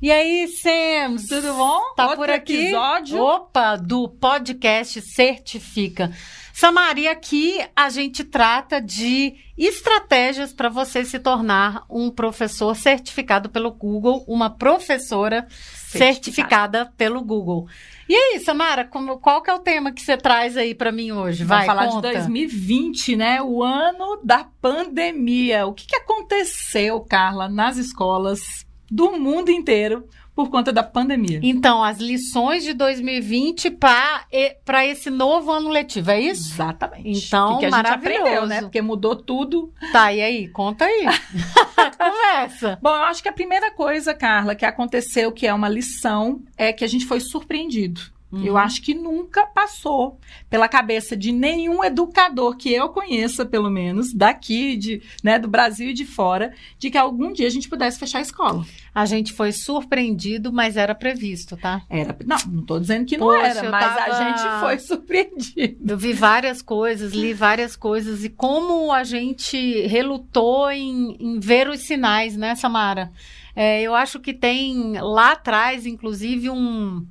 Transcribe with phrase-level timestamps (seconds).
[0.00, 1.26] E aí, Sams?
[1.26, 1.80] Tudo bom?
[1.96, 2.54] Tá Outro por aqui?
[2.66, 3.18] episódio.
[3.18, 6.12] Opa, do podcast Certifica.
[6.52, 13.70] Samaria, aqui a gente trata de estratégias para você se tornar um professor certificado pelo
[13.72, 17.66] Google, uma professora certificada, pelo Google.
[18.08, 21.10] E aí, Samara, como- qual que é o tema que você traz aí para mim
[21.12, 21.42] hoje?
[21.44, 22.08] Vai, Vamos falar conta.
[22.08, 23.42] de 2020, né?
[23.42, 25.66] O ano da pandemia.
[25.66, 31.40] O que, que aconteceu, Carla, nas escolas do mundo inteiro por conta da pandemia?
[31.42, 36.52] Então, as lições de 2020 para esse novo ano letivo, é isso?
[36.52, 37.26] Exatamente.
[37.26, 38.20] Então, que, que a gente maravilhoso.
[38.20, 38.60] aprendeu, né?
[38.60, 39.72] Porque mudou tudo.
[39.92, 40.48] Tá, e aí?
[40.48, 41.06] Conta aí.
[41.96, 42.78] Começa.
[42.82, 46.72] Bom, eu acho que a primeira coisa, Carla, que aconteceu, que é uma lição, é
[46.72, 48.00] que a gente foi surpreendido.
[48.36, 48.44] Uhum.
[48.44, 50.18] Eu acho que nunca passou
[50.50, 55.90] pela cabeça de nenhum educador que eu conheça, pelo menos, daqui, de, né, do Brasil
[55.90, 58.64] e de fora, de que algum dia a gente pudesse fechar a escola.
[58.94, 61.82] A gente foi surpreendido, mas era previsto, tá?
[61.88, 65.92] Era, não, não tô dizendo que não Poxa, era, mas tava- a gente foi surpreendido.
[65.92, 71.68] Eu vi várias coisas, li várias coisas e como a gente relutou em, em ver
[71.68, 73.10] os sinais, né, Samara?
[73.54, 77.06] É, eu acho que tem lá atrás, inclusive, um.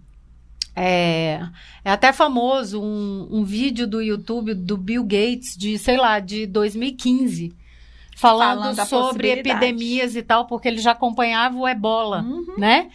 [0.76, 1.42] É,
[1.84, 6.46] é até famoso um, um vídeo do YouTube do Bill Gates de, sei lá, de
[6.46, 7.56] 2015,
[8.16, 12.46] falando, Falando sobre epidemias e tal, porque ele já acompanhava o ebola Uhum.
[12.58, 12.88] né?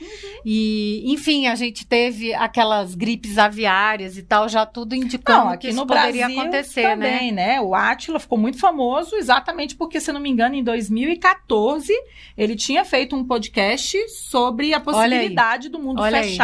[0.44, 5.68] E, enfim, a gente teve aquelas gripes aviárias e tal, já tudo indicando Não, que
[5.68, 7.10] isso poderia Brasil acontecer, né?
[7.10, 7.60] também, né?
[7.60, 11.92] O Átila ficou muito famoso exatamente porque, se não me engano, em 2014
[12.36, 16.34] ele tinha feito um podcast sobre a possibilidade do mundo Olha aí.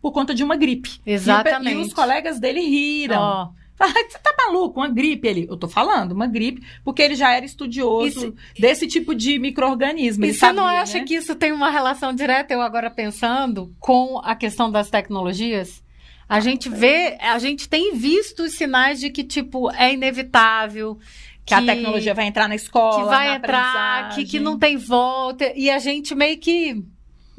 [0.00, 1.00] Por conta de uma gripe.
[1.06, 1.76] E Exatamente.
[1.76, 3.16] E, os colegas dele riram.
[3.16, 3.54] Falaram,
[4.10, 4.80] Você tá maluco?
[4.80, 5.46] Uma gripe ele.
[5.48, 10.24] Eu tô falando, uma gripe, porque ele já era estudioso desse tipo de micro-organismo.
[10.24, 11.04] e você não acha né?
[11.04, 15.82] que isso tem uma relação direta, eu agora pensando, com a questão das tecnologias?
[16.28, 20.96] A gente vê, a gente tem visto os sinais de que, tipo, é inevitável.
[21.44, 24.76] Que a tecnologia vai entrar na escola, que vai na entrar, que, que não tem
[24.76, 25.52] volta.
[25.56, 26.84] E a gente meio que.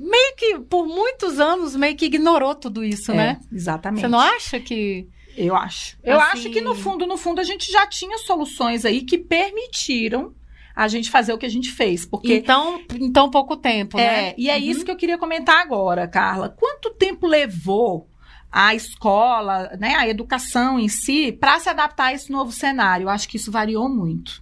[0.02, 3.40] Meio que, por muitos anos, meio que ignorou tudo isso, É, né?
[3.52, 4.02] Exatamente.
[4.02, 5.08] Você não acha que.
[5.38, 5.98] Eu acho.
[6.04, 9.18] Eu Assim- acho que no fundo, no fundo, a gente já tinha soluções aí que
[9.18, 10.34] permitiram
[10.76, 12.06] a gente fazer o que a gente fez.
[12.06, 12.36] Porque.
[12.36, 14.30] Então, em tão pouco tempo, né?
[14.30, 14.62] é, e é Uhum.
[14.62, 16.50] isso que eu queria comentar agora, Carla.
[16.50, 18.08] Quanto tempo levou
[18.52, 23.06] a escola, né, a educação em si, para se adaptar a esse novo cenário?
[23.06, 24.42] Eu acho que isso variou muito.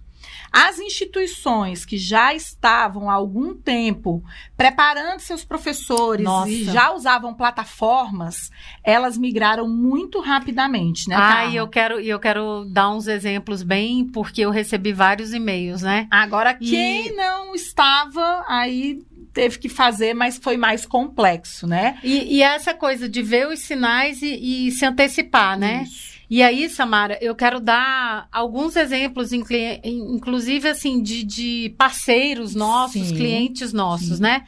[0.52, 4.22] As instituições que já estavam há algum tempo
[4.56, 6.50] preparando seus professores Nossa.
[6.50, 8.50] e já usavam plataformas,
[8.82, 11.16] elas migraram muito rapidamente, né?
[11.18, 15.32] Ah, e eu quero, e eu quero dar uns exemplos bem, porque eu recebi vários
[15.32, 16.06] e-mails, né?
[16.10, 18.98] Agora, E- quem não estava, aí
[19.32, 21.98] teve que fazer, mas foi mais complexo, né?
[22.02, 25.84] E, e essa coisa de ver os sinais e, e se antecipar, né?
[25.84, 26.09] Isso.
[26.30, 33.16] E aí, Samara, eu quero dar alguns exemplos, inclusive assim, de, de parceiros nossos, Sim.
[33.16, 34.22] clientes nossos, Sim.
[34.22, 34.44] né?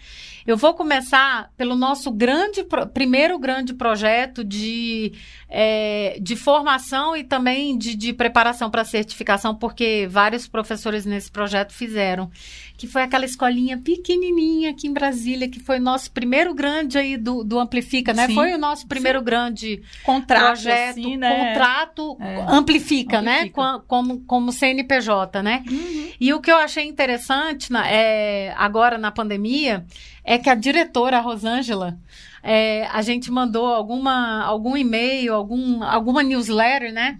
[0.46, 5.12] Eu vou começar pelo nosso grande, primeiro grande projeto de,
[5.54, 11.72] é, de formação e também de, de preparação para certificação, porque vários professores nesse projeto
[11.72, 12.30] fizeram,
[12.78, 17.18] que foi aquela escolinha pequenininha aqui em Brasília, que foi o nosso primeiro grande aí
[17.18, 18.26] do, do Amplifica, né?
[18.28, 18.34] Sim.
[18.34, 21.48] Foi o nosso primeiro grande Contrato, projeto, assim, né?
[21.52, 22.40] contrato É.
[22.48, 23.32] amplifica, né?
[23.40, 23.54] Amplifica.
[23.54, 25.62] Com- Como, como CNPJ, né?
[25.70, 26.08] Uhum.
[26.18, 29.84] E o que eu achei interessante na- é, agora na pandemia
[30.24, 31.98] é que a diretora, a Rosângela,
[32.42, 37.18] é, a gente mandou alguma, algum e-mail, algum, alguma newsletter, né?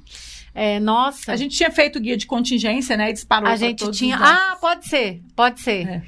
[0.55, 3.11] É, nossa, A gente tinha feito guia de contingência, né?
[3.11, 4.19] E disparou a gente tinha.
[4.21, 5.89] Ah, pode ser, pode ser.
[5.89, 6.03] É.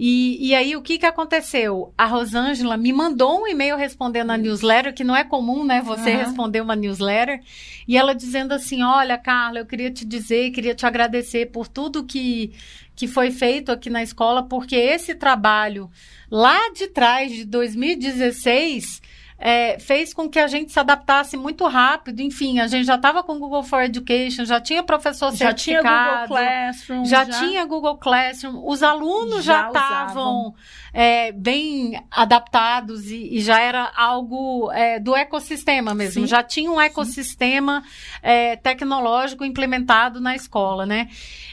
[0.00, 1.92] E, e aí, o que, que aconteceu?
[1.98, 5.82] A Rosângela me mandou um e-mail respondendo a newsletter, que não é comum, né?
[5.82, 6.18] Você Aham.
[6.18, 7.42] responder uma newsletter.
[7.86, 12.04] E ela dizendo assim: Olha, Carla, eu queria te dizer, queria te agradecer por tudo
[12.04, 12.52] que,
[12.94, 15.90] que foi feito aqui na escola, porque esse trabalho
[16.30, 19.02] lá de trás, de 2016.
[19.38, 22.20] É, fez com que a gente se adaptasse muito rápido.
[22.20, 25.80] Enfim, a gente já estava com o Google for Education, já tinha professor já tinha
[25.80, 26.28] certificado.
[26.28, 27.04] Google Classroom.
[27.04, 30.54] Já, tinha Google Classroom, os alunos já Já estavam
[30.92, 36.22] é, bem adaptados e, e já era algo é, do ecossistema mesmo.
[36.22, 37.84] Sim, Já tinha um ecossistema
[38.20, 41.08] é, tecnológico implementado na escola, né?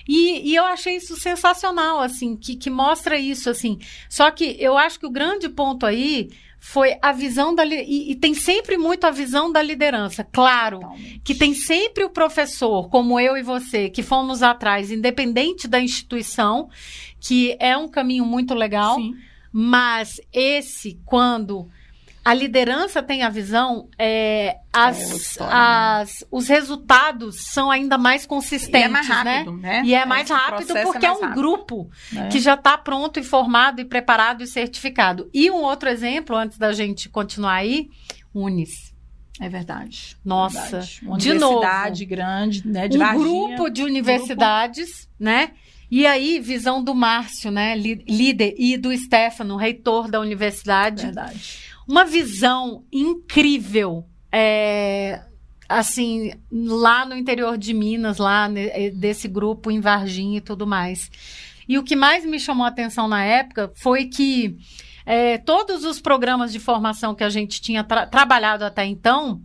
[0.08, 3.80] E, e eu achei isso sensacional, assim, que, que mostra isso, assim.
[4.10, 6.30] Só que eu acho que o grande ponto aí
[6.60, 10.24] foi a visão da e, e tem sempre muito a visão da liderança.
[10.24, 11.22] Claro, Totalmente.
[11.24, 16.69] que tem sempre o professor, como eu e você, que fomos atrás, independente da instituição,
[17.19, 18.96] que é um caminho muito legal.
[18.96, 19.16] Sim.
[19.52, 21.69] Mas esse, quando
[22.25, 28.25] a liderança tem a visão, é, as, É, história, as, os resultados são ainda mais
[28.25, 29.60] consistentes, E é mais rápido, né?
[29.62, 29.81] né?
[29.86, 32.30] E é mais o rápido processo porque é, mais um grupo né?
[32.30, 35.30] que já está pronto, informado e preparado e certificado.
[35.31, 37.89] E um outro exemplo, antes da gente continuar aí,
[38.33, 38.92] Unis.
[39.39, 40.18] É verdade.
[40.25, 41.01] Nossa, verdade.
[41.04, 42.88] Uma de universidade grande, né?
[42.88, 43.24] De um Varginha.
[43.24, 45.51] grupo de universidades, né?
[45.92, 47.75] E aí, visão do Márcio, né?
[47.75, 51.04] Líder, e do Stefano, reitor da universidade.
[51.04, 51.75] Verdade.
[51.88, 54.06] Uma visão incrível.
[54.32, 55.22] é,
[55.68, 61.10] assim, lá no interior de Minas, lá eh, desse grupo em Varginha e tudo mais.
[61.68, 64.56] E o que mais me chamou a atenção na época foi que
[65.06, 69.40] é, todos os programas de formação que a gente tinha tra- trabalhado até então,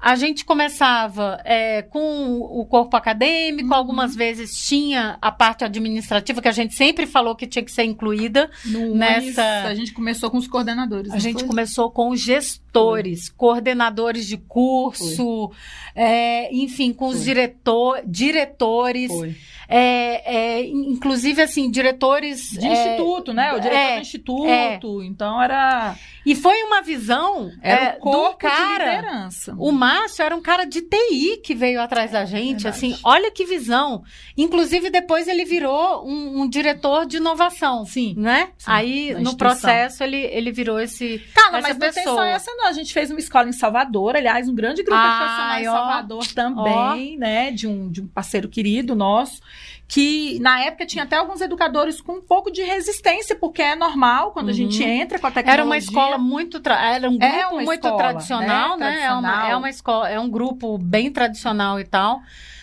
[0.00, 3.74] a gente começava é, com o corpo acadêmico, Uhum.
[3.74, 7.84] algumas vezes tinha a parte administrativa, que a gente sempre falou que tinha que ser
[7.84, 8.50] incluída.
[8.66, 11.10] No Nessa- Unis, a gente começou com os coordenadores.
[11.12, 11.48] A gente foi?
[11.48, 15.50] começou com os gestores, coordenadores de curso,
[15.94, 17.24] é, enfim, com os Foi.
[17.24, 19.34] diretor, diretores, Foi.
[19.68, 23.52] É, é, in- inclusive assim, diretores De é, instituto, né?
[23.52, 25.02] O diretor é, do instituto.
[25.04, 25.94] Então era,
[26.24, 28.84] E foi uma visão era é, o corpo do cara.
[28.90, 29.54] de liderança.
[29.58, 33.44] O Márcio era um cara de TI que veio atrás da gente, assim, olha que
[33.44, 34.02] visão.
[34.36, 38.14] Inclusive, depois ele virou um, um diretor de inovação, Sim.
[38.16, 38.48] né?
[38.58, 41.18] Sim, Aí, no processo, ele, ele virou esse...
[41.34, 42.66] Carla, essa mas não tem só essa, não.
[42.66, 45.72] A gente fez uma escola em Salvador, aliás, um grande grupo Ai, educacional em ó.
[45.72, 47.50] Salvador também, né?
[47.50, 49.40] De um, de um parceiro querido nosso,
[49.86, 54.32] que na época tinha até alguns educadores com um pouco de resistência, porque é normal
[54.32, 54.56] quando a Uhum.
[54.56, 55.52] gente entra com a tecnologia.
[55.52, 56.60] Era uma escola muito.
[56.66, 58.86] Era um grupo É muito escola, tradicional, né?
[58.90, 59.02] né?
[59.02, 59.50] É, uma, Tradicional.
[59.50, 62.20] é uma escola, é um grupo bem tradicional e tal.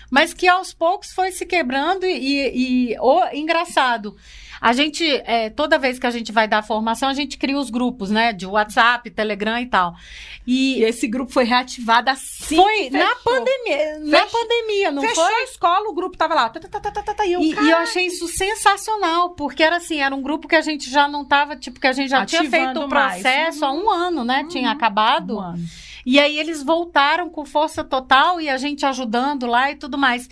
[0.10, 4.16] Mas que aos poucos foi se quebrando e, e, e- o engraçado.
[4.62, 7.72] A gente, é, toda vez que a gente vai dar formação, a gente cria os
[7.72, 8.32] grupos, né?
[8.32, 9.96] De WhatsApp, Telegram e tal.
[10.46, 12.56] E E esse grupo foi reativado assim.
[12.58, 13.24] foi que na fechou.
[13.34, 14.00] pandemia.
[14.00, 15.34] Na Fech- pandemia, não Fechou foi?
[15.34, 16.50] a escola, o grupo tava lá.
[16.50, 19.64] Tá, tá, tá, tá, tá, tá, e eu, E, e eu achei isso sensacional, porque
[19.64, 22.10] era assim, era um grupo que a gente já não tava, tipo, que a gente
[22.10, 23.22] já tinha Ativando feito o mais.
[23.22, 24.46] processo há um ano, né?
[24.48, 24.74] Tinha Uhum.
[24.76, 25.38] acabado.
[25.38, 25.66] um ano.
[26.06, 30.28] E aí eles voltaram com força total e a gente ajudando lá e tudo mais.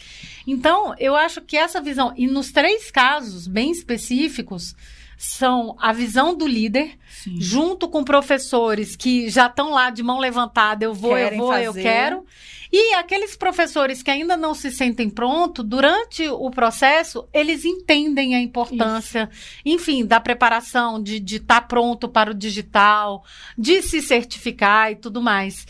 [0.48, 4.75] Então, eu acho que essa visão, e nos três casos bem específicos,
[5.18, 7.36] são a visão do líder, Sim.
[7.42, 11.57] junto com professores que já estão lá de mão levantada, eu vou, Querem eu vou,
[11.57, 11.81] eu fazer.
[11.83, 12.25] quero.
[12.71, 18.39] E aqueles professores que ainda não se sentem prontos, durante o processo, eles entendem a
[18.39, 19.30] importância,
[19.66, 23.24] enfim, da preparação, de estar pronto para o digital,
[23.57, 25.66] de se certificar e tudo mais.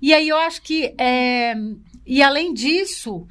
[0.00, 1.54] E aí eu acho que, é,
[2.06, 3.26] e além disso,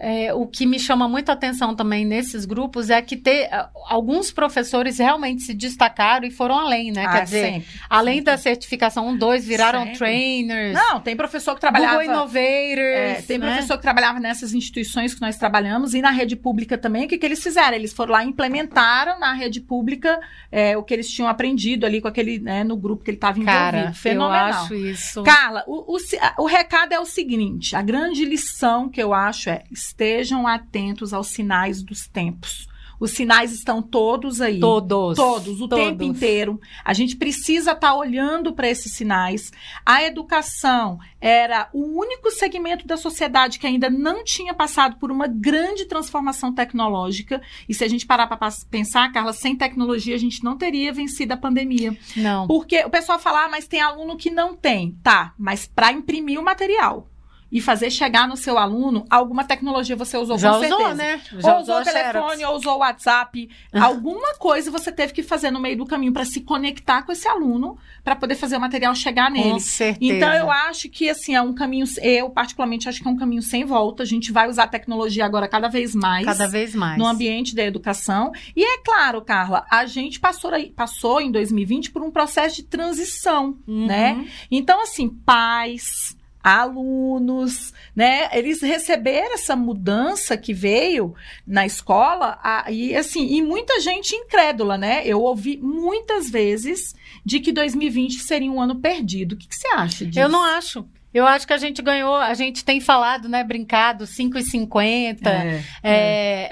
[0.00, 3.48] é, o que me chama muito atenção também nesses grupos é que ter,
[3.86, 7.04] alguns professores realmente se destacaram e foram além, né?
[7.04, 7.68] Ah, Quer dizer, sempre.
[7.90, 9.98] além da certificação 1, 2, viraram Sempre.
[9.98, 11.98] trainers, Não, tem professor que trabalhava.
[11.98, 12.38] Google Innovators.
[12.38, 13.46] É, tem né?
[13.46, 17.06] professor que trabalhava nessas instituições que nós trabalhamos e na rede pública também.
[17.06, 17.76] O que, que eles fizeram?
[17.76, 20.20] Eles foram lá e implementaram na rede pública
[20.52, 23.38] é, o que eles tinham aprendido ali com aquele, né, no grupo que ele estava
[23.38, 23.58] envolvido.
[23.58, 24.48] Cara, Fenomenal.
[24.48, 25.22] eu acho isso.
[25.24, 25.98] Carla, o, o,
[26.38, 31.28] o recado é o seguinte: a grande lição que eu acho é estejam atentos aos
[31.28, 32.68] sinais dos tempos.
[33.00, 34.58] Os sinais estão todos aí.
[34.58, 35.16] Todos.
[35.16, 35.84] Todos, o Todos.
[35.84, 36.60] tempo inteiro.
[36.84, 39.52] A gente precisa estar olhando para esses sinais.
[39.86, 45.28] A educação era o único segmento da sociedade que ainda não tinha passado por uma
[45.28, 47.40] grande transformação tecnológica.
[47.68, 51.34] E se a gente parar para pensar, Carla, sem tecnologia a gente não teria vencido
[51.34, 51.96] a pandemia.
[52.16, 52.48] Não.
[52.48, 54.98] Porque o pessoal fala, ah, mas tem aluno que não tem.
[55.02, 57.06] Tá, mas para imprimir o material
[57.50, 60.94] e fazer chegar no seu aluno, alguma tecnologia você usou Já com usou, certeza.
[60.94, 61.20] né?
[61.34, 61.92] ou Já usou o Xerox.
[61.92, 63.48] telefone, ou usou o WhatsApp.
[63.72, 67.26] Alguma coisa você teve que fazer no meio do caminho para se conectar com esse
[67.26, 69.50] aluno, para poder fazer o material chegar nele.
[69.52, 70.12] Com certeza.
[70.14, 73.42] Então eu acho que assim é um caminho, eu particularmente acho que é um caminho
[73.42, 74.02] sem volta.
[74.02, 76.26] A gente vai usar a tecnologia agora cada vez mais.
[76.26, 76.98] Cada vez mais.
[76.98, 78.30] No ambiente da educação.
[78.54, 82.62] E é claro, Carla, a gente passou, aí- passou em 2020 por um processo de
[82.64, 83.86] transição, Uhum.
[83.86, 84.26] né?
[84.50, 86.16] Então, assim, pais,
[86.48, 88.28] alunos, né?
[88.32, 91.14] Eles receberam essa mudança que veio
[91.46, 95.02] na escola a- e assim, e muita gente incrédula, né?
[95.04, 99.32] Eu ouvi muitas vezes de que 2020 seria um ano perdido.
[99.34, 100.18] O que, que você acha disso?
[100.20, 100.84] Eu não acho.
[101.12, 106.48] Eu acho que a gente ganhou, a gente tem falado, né, brincado, 5,50, é, é,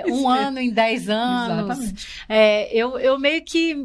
[0.00, 1.70] é, um ano em 10 anos.
[1.78, 2.08] Exatamente.
[2.28, 3.76] É, eu, eu meio que,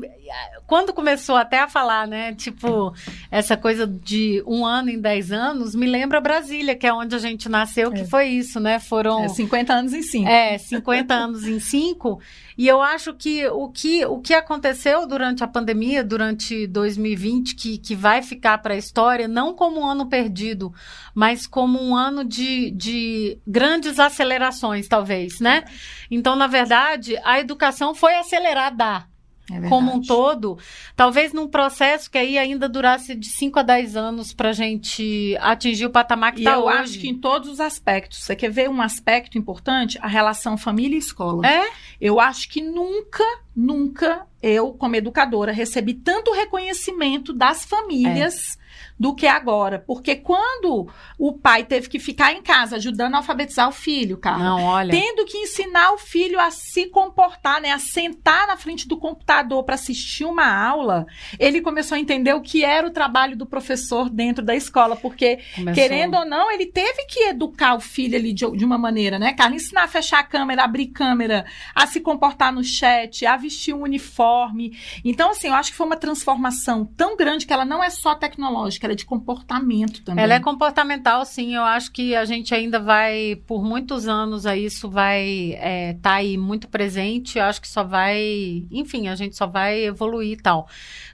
[0.67, 2.93] quando começou até a falar, né, tipo,
[3.29, 7.19] essa coisa de um ano em 10 anos, me lembra Brasília, que é onde a
[7.19, 8.05] gente nasceu, que é.
[8.05, 9.29] foi isso, né, foram...
[9.29, 10.27] 50 anos em 5.
[10.27, 12.19] É, 50 anos em 5,
[12.57, 17.77] e eu acho que o que, o que aconteceu durante a pandemia, durante 2020, que,
[17.77, 20.73] que vai ficar para a história, não como um ano perdido,
[21.13, 25.65] mas como um ano de, de grandes acelerações, talvez, né?
[26.09, 29.05] Então, na verdade, a educação foi acelerada.
[29.51, 30.57] É como um todo,
[30.95, 35.37] talvez num processo que aí ainda durasse de 5 a 10 anos para a gente
[35.39, 36.67] atingir o patamar que está hoje.
[36.67, 38.23] Eu acho que em todos os aspectos.
[38.23, 39.99] Você quer ver um aspecto importante?
[40.01, 41.47] A relação família e escola.
[41.47, 41.69] É?
[42.01, 43.23] Eu acho que nunca,
[43.55, 48.57] nunca eu, como educadora, recebi tanto reconhecimento das famílias.
[48.61, 48.65] É
[48.97, 49.79] do que agora.
[49.79, 54.37] Porque quando o pai teve que ficar em casa ajudando a alfabetizar o filho, cara,
[54.37, 54.91] Não, olha.
[54.91, 59.63] tendo que ensinar o filho a se comportar, né, a sentar na frente do computador
[59.63, 61.05] para assistir uma aula,
[61.39, 65.39] ele começou a entender o que era o trabalho do professor dentro da escola, porque
[65.55, 65.73] começou.
[65.73, 69.33] querendo ou não, ele teve que educar o filho ali de, de uma maneira, né,
[69.33, 73.73] cara, ensinar a fechar a câmera, abrir câmera, a se comportar no chat, a vestir
[73.73, 74.77] um uniforme.
[75.03, 78.15] Então, assim, eu acho que foi uma transformação tão grande que ela não é só
[78.15, 80.23] tecnológica, ela é de comportamento também.
[80.23, 81.55] Ela é comportamental, sim.
[81.55, 85.93] Eu acho que a gente ainda vai, por muitos anos, aí isso vai estar é,
[85.93, 87.37] tá aí muito presente.
[87.37, 90.67] Eu acho que só vai, enfim, a gente só vai evoluir e tal.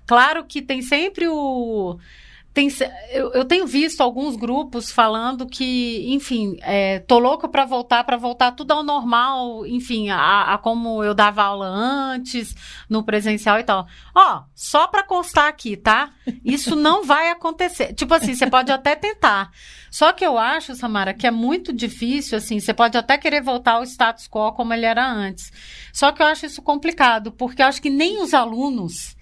[0.05, 1.97] Claro que tem sempre o
[2.53, 2.67] tem,
[3.11, 8.17] eu, eu, tenho visto alguns grupos falando que, enfim, é, tô louco para voltar, para
[8.17, 12.53] voltar tudo ao normal, enfim, a, a, como eu dava aula antes,
[12.89, 13.87] no presencial e tal.
[14.13, 16.11] Ó, só para constar aqui, tá?
[16.43, 17.93] Isso não vai acontecer.
[17.93, 19.49] Tipo assim, você pode até tentar.
[19.89, 23.73] Só que eu acho, Samara, que é muito difícil, assim, você pode até querer voltar
[23.73, 25.51] ao status quo como ele era antes.
[25.93, 29.15] Só que eu acho isso complicado, porque eu acho que nem os alunos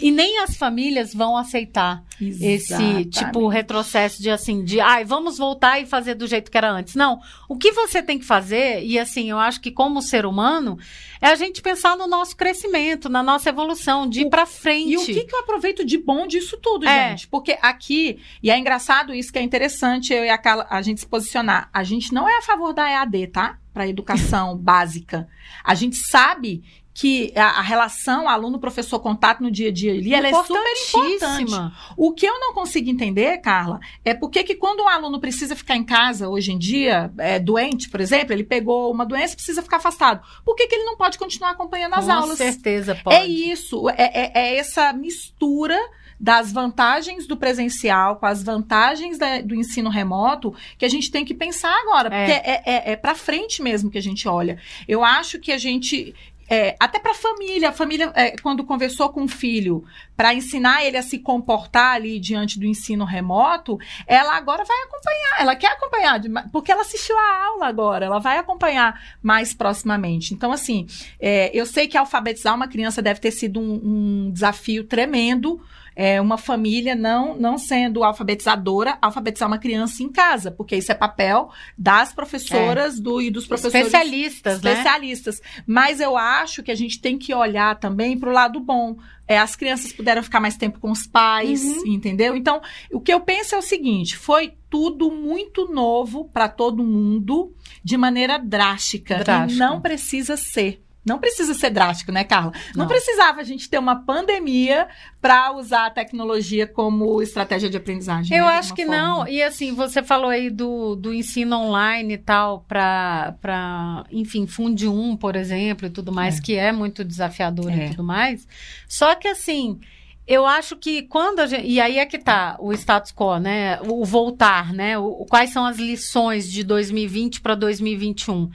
[0.00, 2.44] e nem as famílias vão aceitar Exatamente.
[2.44, 6.70] esse tipo retrocesso de assim, de ai, vamos voltar e fazer do jeito que era
[6.70, 6.94] antes.
[6.94, 7.20] Não.
[7.48, 10.78] O que você tem que fazer, e assim, eu acho que como ser humano,
[11.20, 14.92] é a gente pensar no nosso crescimento, na nossa evolução, de ir para frente.
[14.92, 17.10] E o que, que eu aproveito de bom disso tudo, é.
[17.10, 17.26] gente?
[17.28, 21.00] Porque aqui, e é engraçado isso que é interessante eu e a Carla, a gente
[21.00, 21.68] se posicionar.
[21.72, 23.58] A gente não é a favor da EAD, tá?
[23.72, 25.28] Para educação básica.
[25.64, 26.62] A gente sabe
[26.94, 31.52] que a, a relação aluno-professor contato no dia a dia ali, ela é super importante.
[31.96, 35.76] O que eu não consigo entender, Carla, é porque que quando um aluno precisa ficar
[35.76, 39.62] em casa hoje em dia, é, doente, por exemplo, ele pegou uma doença e precisa
[39.62, 40.22] ficar afastado.
[40.44, 42.38] Por que, que ele não pode continuar acompanhando as Com aulas?
[42.38, 43.16] Com certeza pode.
[43.16, 45.78] É isso, é, é, é essa mistura
[46.22, 51.24] das vantagens do presencial com as vantagens da, do ensino remoto que a gente tem
[51.24, 52.24] que pensar agora, é.
[52.24, 54.56] porque é, é, é para frente mesmo que a gente olha.
[54.86, 56.14] Eu acho que a gente
[56.48, 59.84] é, até para a família, a família, é, quando conversou com o filho,
[60.16, 65.40] para ensinar ele a se comportar ali diante do ensino remoto, ela agora vai acompanhar,
[65.40, 66.20] ela quer acompanhar,
[66.50, 70.34] porque ela assistiu a aula agora, ela vai acompanhar mais proximamente.
[70.34, 70.86] Então, assim,
[71.20, 73.80] é, eu sei que alfabetizar uma criança deve ter sido um,
[74.26, 75.60] um desafio tremendo
[75.94, 80.94] é, uma família não, não sendo alfabetizadora, alfabetizar uma criança em casa, porque isso é
[80.94, 83.02] papel das professoras é.
[83.02, 83.86] do, e dos professores.
[83.86, 84.72] Especialistas, né?
[84.72, 85.40] Especialistas.
[85.40, 85.64] Né?
[85.66, 88.96] Mas eu acho que a gente tem que olhar também para o lado bom.
[89.26, 91.86] É, as crianças puderam ficar mais tempo com os pais, uhum.
[91.86, 92.36] entendeu?
[92.36, 92.60] Então,
[92.92, 97.96] o que eu penso é o seguinte: foi tudo muito novo para todo mundo, de
[97.96, 99.18] maneira drástica.
[99.18, 99.54] drástica.
[99.54, 100.82] E não precisa ser.
[101.04, 102.52] Não precisa ser drástico, né, Carla?
[102.74, 104.86] Não, não precisava a gente ter uma pandemia
[105.20, 108.36] para usar a tecnologia como estratégia de aprendizagem.
[108.36, 109.00] Eu né, acho que forma.
[109.00, 109.28] não.
[109.28, 115.16] E assim, você falou aí do, do ensino online e tal, para, enfim, Funde 1,
[115.16, 116.40] por exemplo, e tudo mais, é.
[116.40, 117.86] que é muito desafiador é.
[117.86, 118.46] e tudo mais.
[118.88, 119.80] Só que assim.
[120.24, 121.66] Eu acho que quando a gente.
[121.66, 123.80] E aí é que tá o status quo, né?
[123.82, 124.96] O voltar, né?
[124.96, 128.48] O, quais são as lições de 2020 para 2021?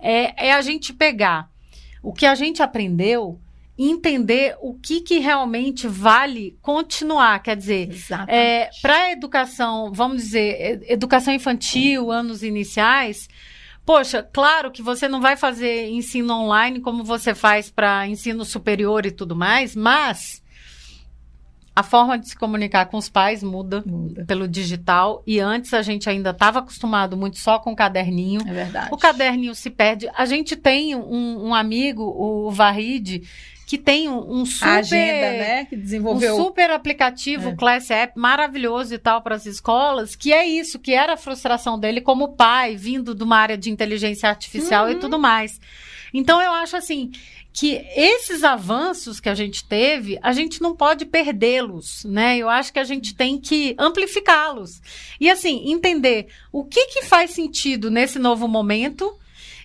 [0.00, 1.50] É, é a gente pegar
[2.02, 3.40] o que a gente aprendeu
[3.82, 7.42] entender o que, que realmente vale continuar.
[7.42, 7.88] Quer dizer,
[8.28, 13.28] é, para a educação, vamos dizer, educação infantil, anos iniciais.
[13.84, 19.06] Poxa, claro que você não vai fazer ensino online como você faz para ensino superior
[19.06, 20.42] e tudo mais, mas
[21.74, 24.24] a forma de se comunicar com os pais muda, muda.
[24.26, 25.22] pelo digital.
[25.26, 28.40] E antes a gente ainda estava acostumado muito só com o caderninho.
[28.46, 28.88] É verdade.
[28.92, 30.08] O caderninho se perde.
[30.14, 33.22] A gente tem um, um amigo, o Varide,
[33.66, 34.66] que tem um, um super.
[34.68, 35.64] A agenda, né?
[35.66, 36.34] Que desenvolveu.
[36.34, 37.54] Um super aplicativo, É.
[37.54, 41.78] Class App, maravilhoso e tal para as escolas, que é isso, que era a frustração
[41.78, 44.90] dele como pai, vindo de uma área de inteligência artificial Uhum.
[44.92, 45.60] e tudo mais.
[46.12, 47.12] Então eu acho assim
[47.52, 52.38] que esses avanços que a gente teve, a gente não pode perdê-los, né?
[52.38, 54.80] Eu acho que a gente tem que amplificá-los.
[55.20, 59.19] E assim, entender o que que faz sentido nesse novo momento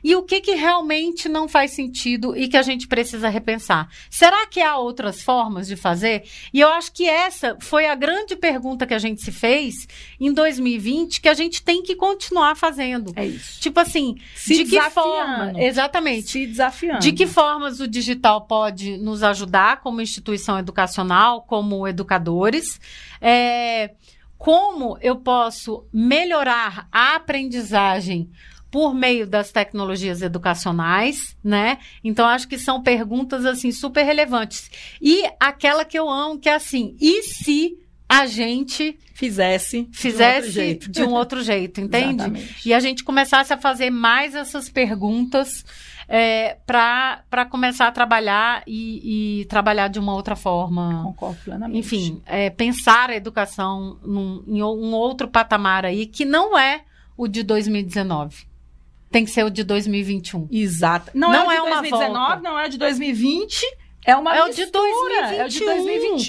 [0.05, 3.89] e o que que realmente não faz sentido e que a gente precisa repensar.
[4.07, 6.25] Será que há outras formas de fazer?
[6.53, 9.87] E eu acho que essa foi a grande pergunta que a gente se fez
[10.19, 13.13] em 2020, que a gente tem que continuar fazendo.
[13.15, 13.59] É isso.
[13.59, 15.47] Tipo assim, Se de que forma?
[15.47, 15.59] desafiando.
[15.59, 16.27] Exatamente.
[16.29, 16.99] Se desafiando.
[16.99, 22.79] De que formas o digital pode nos ajudar como instituição educacional, como educadores?
[23.19, 23.89] É,
[24.37, 28.29] como eu posso melhorar a aprendizagem
[28.75, 31.77] por meio das tecnologias educacionais, né?
[32.03, 34.69] Então acho que são perguntas assim super relevantes.
[35.01, 37.79] E aquela que eu amo, que é assim, e se
[38.09, 40.91] a gente fizesse, fizesse de um outro jeito.
[40.91, 42.15] de um outro jeito, entende?
[42.15, 42.67] Exatamente.
[42.67, 45.63] E a gente começasse a fazer mais essas perguntas
[46.05, 51.01] é, para começar a trabalhar e, e trabalhar de uma outra forma.
[51.01, 51.79] Concordo plenamente.
[51.79, 56.81] Enfim, é, pensar a educação num, em um outro patamar aí que não é
[57.15, 58.53] o de 2019.
[59.15, 60.49] Tem que ser o de 2021.
[60.51, 61.09] Exato.
[61.13, 62.41] Não, Não é é de uma 2019, volta.
[62.41, 63.63] não é o de 2020,
[64.05, 65.65] é uma É o de mistura, É o de 2021.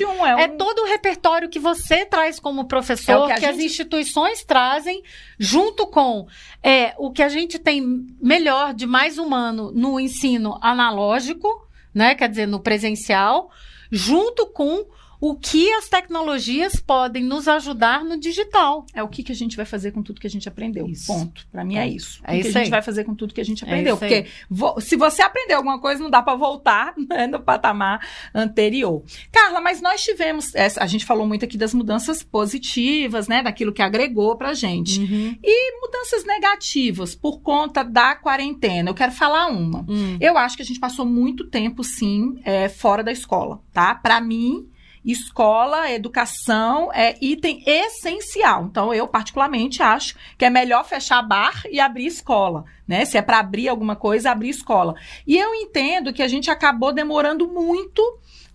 [0.06, 0.26] 2021.
[0.26, 0.56] É, É um...
[0.56, 3.66] todo o repertório que você traz como É professor, o que que, a as gente-
[3.66, 5.02] instituições trazem,
[5.36, 6.28] junto com
[6.62, 11.48] é, o que a gente tem melhor de mais humano no ensino analógico,
[11.92, 12.14] né?
[12.14, 13.50] Quer dizer, no presencial,
[13.90, 14.86] junto com
[15.20, 18.84] o que as tecnologias podem nos ajudar no digital.
[18.94, 20.86] É o que, que a gente vai fazer com tudo que a gente aprendeu.
[20.86, 21.06] Isso.
[21.06, 21.46] Ponto.
[21.50, 22.20] Pra mim é isso.
[22.24, 23.94] É o que isso a gente vai fazer com tudo que a gente É aprendeu.
[23.94, 23.98] aí.
[23.98, 28.00] Porque vo- se você aprendeu alguma coisa, não dá pra voltar né, no patamar
[28.34, 29.02] anterior.
[29.32, 30.54] Carla, mas nós tivemos.
[30.54, 33.42] essa- a gente falou muito aqui das mudanças positivas, né?
[33.42, 35.00] Daquilo que agregou pra gente.
[35.42, 38.90] E mudanças negativas por conta da quarentena.
[38.90, 39.84] Eu quero falar uma.
[39.88, 40.16] Hum.
[40.20, 43.94] Eu acho que a gente passou muito tempo, sim, é, fora da escola, tá?
[43.94, 44.68] Para mim,
[45.12, 48.64] escola, educação é item essencial.
[48.64, 53.04] Então, eu particularmente acho que é melhor fechar bar e abrir escola, né?
[53.04, 54.94] Se é para abrir alguma coisa, abrir escola.
[55.26, 58.02] E eu entendo que a gente acabou demorando muito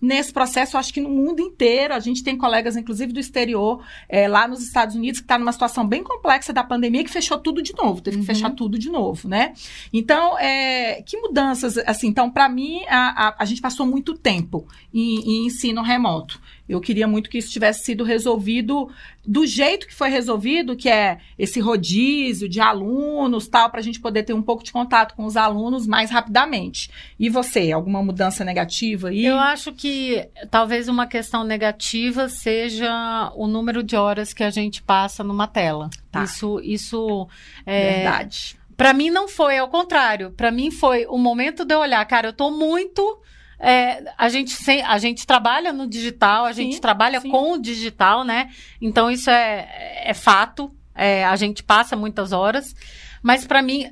[0.02, 4.26] nesse processo, acho que no mundo inteiro, a gente tem colegas, inclusive do exterior, é,
[4.26, 7.62] lá nos Estados Unidos, que está numa situação bem complexa da pandemia, que fechou tudo
[7.62, 8.26] de novo, teve que Uhum.
[8.26, 9.54] fechar tudo de novo, né?
[9.92, 14.66] Então, é, que mudanças, assim, então, para mim, a, a, a gente passou muito tempo
[14.92, 16.40] em, em ensino remoto.
[16.68, 18.88] Eu queria muito que isso tivesse sido resolvido
[19.24, 24.00] do jeito que foi resolvido, que é esse rodízio de alunos, tal, para a gente
[24.00, 26.90] poder ter um pouco de contato com os alunos mais rapidamente.
[27.18, 29.24] E você, alguma mudança negativa aí?
[29.24, 34.82] Eu acho que talvez uma questão negativa seja o número de horas que a gente
[34.82, 35.88] passa numa tela.
[36.10, 36.24] Tá.
[36.24, 37.28] Isso, isso
[37.64, 38.56] é, Verdade.
[38.76, 40.32] Para mim não foi, ao contrário.
[40.32, 43.20] Para mim foi o momento de eu olhar, cara, eu tô muito.
[43.62, 47.30] É, a, gente sem, a gente trabalha no digital, a Sim, gente trabalha sim.
[47.30, 48.50] com o digital, né?
[48.80, 50.74] Então isso é, é fato.
[50.96, 52.74] é, a gente passa muitas horas.
[53.22, 53.88] Mas para mim,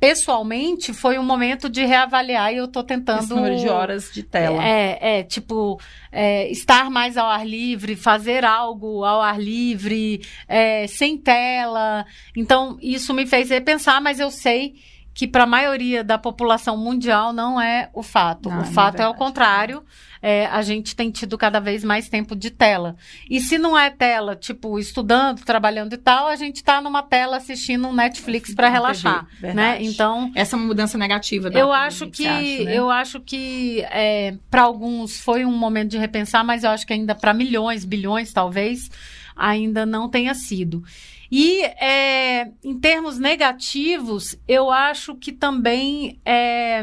[0.00, 3.20] pessoalmente, foi um momento de reavaliar e eu tô tentando.
[3.20, 4.64] Esse número de horas de tela.
[4.64, 5.78] É, é tipo,
[6.10, 12.06] é, estar mais ao ar livre, fazer algo ao ar livre, é, sem tela.
[12.34, 14.76] Então, isso me fez repensar, mas eu sei
[15.12, 18.48] que para a maioria da população mundial não é o fato.
[18.48, 19.18] Não, o não é fato é, o verdade.
[19.18, 19.84] contrário.
[20.22, 22.94] É, a gente tem tido cada vez mais tempo de tela.
[23.28, 27.38] E se não é tela, tipo, estudando, trabalhando e tal, a gente tá numa tela
[27.38, 29.78] assistindo um Netflix para TV, relaxar, né?
[29.80, 32.76] Então, Essa é uma mudança negativa da eu acho que acha, né?
[32.76, 36.92] eu acho que é, para alguns foi um momento de repensar, mas eu acho que
[36.92, 38.90] ainda para milhões, bilhões talvez,
[39.34, 40.84] ainda não tenha sido.
[41.30, 46.82] E é, em termos negativos, eu acho que também é,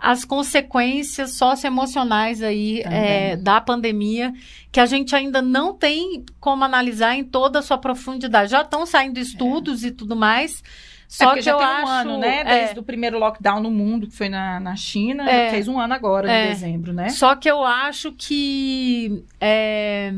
[0.00, 4.32] as consequências socioemocionais aí é, da pandemia,
[4.70, 8.52] que a gente ainda não tem como analisar em toda a sua profundidade.
[8.52, 10.62] Já estão saindo estudos e tudo mais.
[10.62, 12.40] É Só porque que já eu tem acho, um ano, né?
[12.42, 15.46] é, Desde o primeiro lockdown no mundo, que foi na, na China, É.
[15.46, 16.46] já fez um ano agora, É.
[16.46, 17.08] em dezembro, né?
[17.08, 20.12] Só que eu acho que é,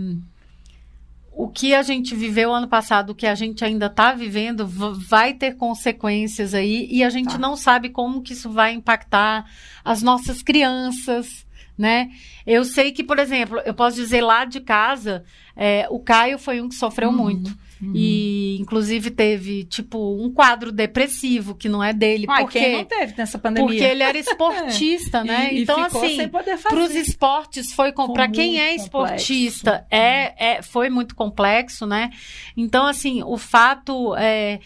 [1.34, 5.32] o que a gente viveu ano passado, o que a gente ainda está vivendo, vai
[5.32, 7.38] ter consequências aí e a gente Tá.
[7.38, 9.46] não sabe como que isso vai impactar
[9.84, 11.46] as nossas crianças.
[11.76, 12.10] Né?
[12.46, 15.24] Eu sei que, por exemplo, eu posso dizer lá de casa,
[15.56, 17.50] é, o Caio foi um que sofreu Uhum, muito.
[17.82, 17.92] uhum.
[17.94, 23.14] E, inclusive, teve, tipo, um quadro depressivo, que não é dele, Uai, porque, não teve
[23.16, 23.68] nessa pandemia?
[23.68, 25.52] porque ele era esportista, né?
[25.52, 28.84] E- e então, ficou assim, para os esportes foi para quem é complexo.
[28.84, 32.10] esportista é, é foi muito complexo né
[32.56, 34.60] então assim o fato é,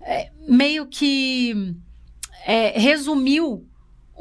[0.00, 1.74] é, meio que
[2.46, 3.66] é, resumiu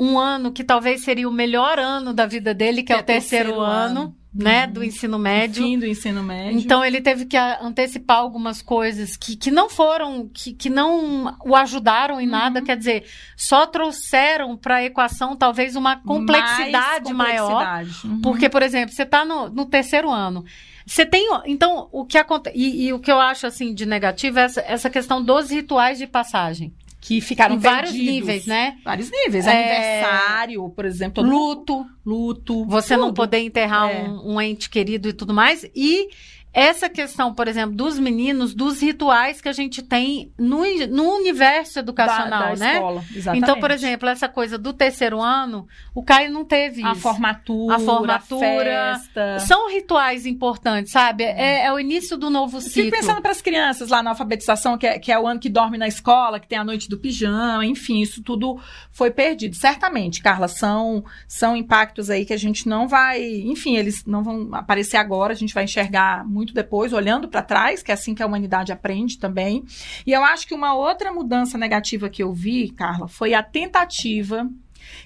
[0.03, 3.59] um ano que talvez seria o melhor ano da vida dele que é, o terceiro,
[3.61, 4.71] ano, né Uhum.
[4.73, 6.57] do ensino médio Fim do ensino médio.
[6.57, 11.55] então ele teve que antecipar algumas coisas que, que não foram, que, que não o
[11.55, 12.65] ajudaram em nada, Uhum.
[12.65, 13.03] quer dizer,
[13.37, 17.51] só trouxeram para a equação talvez uma complexidade Mais maior.
[17.65, 18.07] complexidade.
[18.07, 18.21] Uhum.
[18.21, 20.43] Porque, por exemplo, você está no, no terceiro ano.
[20.85, 21.29] Você tem.
[21.45, 22.57] Então, o que acontece.
[22.57, 25.97] E, e o que eu acho assim de negativo é essa, essa questão dos rituais
[25.99, 26.73] de passagem.
[27.01, 28.13] Que ficaram em vários perdidos.
[28.13, 28.77] níveis, né?
[28.85, 29.47] Vários níveis.
[29.47, 31.23] É, Aniversário, por exemplo.
[31.23, 32.63] Luto, luto.
[32.65, 33.15] você não tudo.
[33.15, 34.03] poder enterrar É.
[34.03, 35.65] um, um ente querido e tudo mais.
[35.75, 36.09] E
[36.53, 41.79] essa questão, por exemplo, dos meninos, dos rituais que a gente tem no, no universo
[41.79, 42.73] educacional, da, da né?
[42.73, 43.03] escola.
[43.15, 43.43] Exatamente.
[43.43, 47.01] Então, por exemplo, essa coisa do terceiro ano, o Caio não teve a isso.
[47.01, 48.99] formatura, A formatura.
[48.99, 49.39] festa.
[49.39, 51.23] São rituais importantes, sabe?
[51.23, 52.83] É, é o início do novo Eu ciclo.
[52.83, 55.49] Fico pensando para as crianças lá na alfabetização, que é, que é o ano que
[55.49, 58.59] dorme na escola, que tem a noite do pijama, enfim, isso tudo
[58.91, 59.55] foi perdido.
[59.55, 63.23] Certamente, Carla, são, são impactos aí que a gente não vai.
[63.23, 67.84] Enfim, eles não vão aparecer agora, a gente vai enxergar muito depois, olhando para trás,
[67.84, 69.63] que é assim que a humanidade aprende também.
[70.06, 74.49] E eu acho que uma outra mudança negativa que eu vi, Carla, foi a tentativa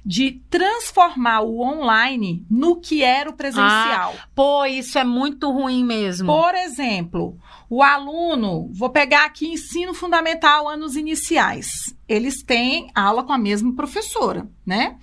[0.06, 4.16] de transformar o online no que era o presencial.
[4.34, 6.28] Pô, isso é muito ruim mesmo.
[6.28, 7.38] Por exemplo,
[7.70, 11.96] o aluno, vou pegar aqui ensino fundamental, anos iniciais.
[12.08, 14.98] Eles têm aula com a mesma professora, né?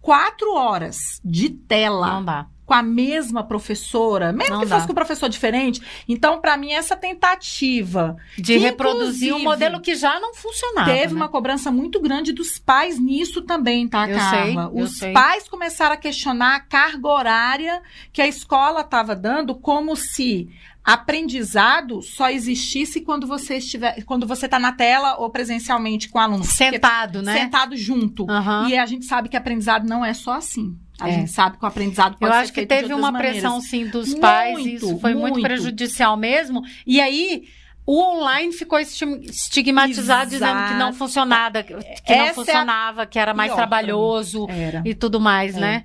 [0.00, 2.46] Quatro horas de tela Não dá.
[2.64, 4.76] Com a mesma professora, mesmo Não que dá.
[4.76, 5.82] fosse com um professor diferente.
[6.08, 10.90] Então, para mim, essa tentativa De reproduzir um modelo que já não funcionava.
[10.90, 11.20] Teve né?
[11.20, 14.70] uma cobrança muito grande dos pais nisso também, tá, Eu Carla?
[14.70, 15.12] sei, Os sei.
[15.12, 20.48] pais começaram a questionar a carga horária que a escola estava dando, como se
[20.84, 26.20] aprendizado só existisse quando você estiver, quando você está na tela ou presencialmente com o
[26.22, 26.44] aluno.
[26.44, 27.38] Sentado, Porque- né?
[27.40, 28.28] Sentado junto.
[28.30, 28.68] Aham.
[28.68, 30.76] E a gente sabe que aprendizado não é só assim.
[31.02, 31.12] A É.
[31.12, 33.40] gente sabe que o aprendizado pode Eu acho que teve uma maneiras.
[33.40, 35.42] pressão, sim, dos pais, e Muito, isso foi muito, muito.
[35.46, 36.62] prejudicial mesmo.
[36.86, 37.44] E aí,
[37.84, 40.54] o online ficou esti- estigmatizado, Exato.
[40.54, 44.82] dizendo que não funcionava, que Essa é não a funcionava, que era mais trabalhoso Era.
[44.84, 45.60] e tudo mais, É.
[45.60, 45.84] né?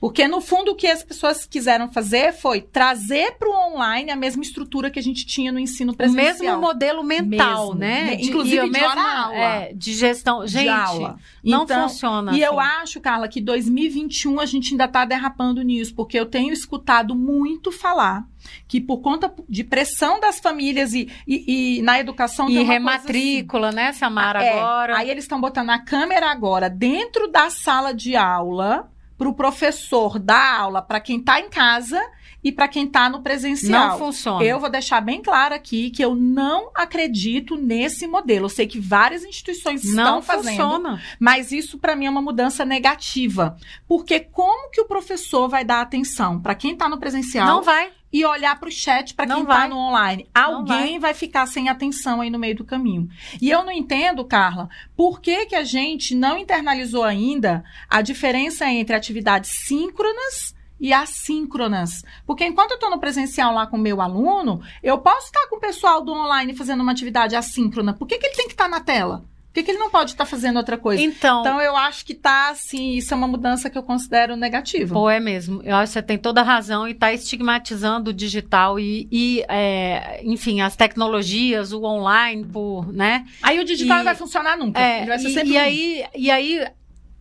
[0.00, 4.16] Porque, no fundo, o que as pessoas quiseram fazer foi trazer para o online a
[4.16, 6.38] mesma estrutura que a gente tinha no ensino O presencial.
[6.38, 7.74] mesmo modelo mental, Mesmo.
[7.80, 8.14] né?
[8.16, 9.36] De- inclusive de mesma, hora-aula.
[9.36, 10.44] é, de gestão.
[10.44, 11.18] de Gente, aula.
[11.42, 12.32] não Então, funciona.
[12.36, 12.70] E eu assim.
[12.82, 17.72] acho, Carla, que 2021 a gente ainda está derrapando nisso, porque eu tenho escutado muito
[17.72, 18.24] falar
[18.68, 22.72] que por conta de pressão das famílias e, e, e na educação E coisa assim.
[22.72, 24.96] rematrícula, né, Samara, É, agora.
[24.96, 30.18] Aí eles estão botando a câmera agora dentro da sala de aula para o professor
[30.18, 32.00] dar aula para quem está em casa
[32.42, 33.90] e para quem está no presencial.
[33.90, 34.44] não funciona.
[34.44, 38.44] Eu vou deixar bem claro aqui que eu não acredito nesse modelo.
[38.46, 41.02] Eu sei que várias instituições não estão fazendo, funciona.
[41.18, 45.80] mas isso para mim é uma mudança negativa, porque como que o professor vai dar
[45.80, 47.90] atenção para quem está no presencial Não vai.
[48.12, 49.68] e olhar para o chat para quem está vai.
[49.68, 50.28] no online?
[50.34, 51.14] Alguém vai.
[51.14, 53.08] ficar sem atenção aí no meio do caminho.
[53.42, 58.66] E eu não entendo, Carla, por que que a gente não internalizou ainda a diferença
[58.70, 62.02] entre atividades síncronas e assíncronas.
[62.26, 65.56] Porque enquanto eu estou no presencial lá com o meu aluno, eu posso estar com
[65.56, 67.92] o pessoal do online fazendo uma atividade assíncrona.
[67.92, 69.24] Por que, que ele tem que estar na tela?
[69.48, 71.02] Por que, que ele não pode estar fazendo outra coisa?
[71.02, 74.94] Então, Então eu acho que tá assim, isso é uma mudança que eu considero negativa.
[74.94, 75.60] Pô, é mesmo.
[75.64, 79.42] Eu acho que você tem toda a razão e está estigmatizando o digital e, e,
[79.48, 83.26] é, enfim, as tecnologias, o online, por, né?
[83.42, 84.80] Aí o digital E- não vai funcionar nunca.
[84.80, 85.58] É, ele vai ser e, sempre e ruim.
[85.60, 86.66] aí, e aí,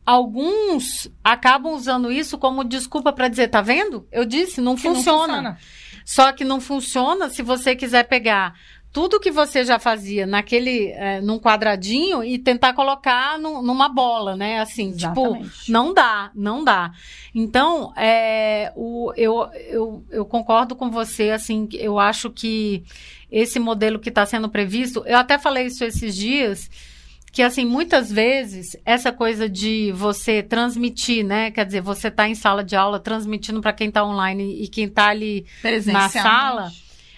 [0.07, 4.07] alguns acabam usando isso como desculpa para dizer, tá vendo?
[4.09, 5.57] Eu disse, não Que não funciona.
[6.05, 8.53] Só que não funciona se você quiser pegar
[8.93, 14.35] tudo que você já fazia naquele, é, num quadradinho e tentar colocar num- numa bola,
[14.37, 14.59] né?
[14.59, 15.69] Assim, tipo, Exatamente.
[15.71, 16.91] não dá, não dá.
[17.35, 22.83] Então, é, o, eu, eu, eu concordo com você, assim, eu acho que
[23.29, 26.69] esse modelo que está sendo previsto, eu até falei isso esses dias,
[27.31, 31.51] que assim, muitas vezes, essa coisa de você transmitir, né?
[31.51, 34.85] Quer dizer, você tá em sala de aula transmitindo para quem está online e quem
[34.85, 35.45] está ali
[35.85, 36.71] na sala,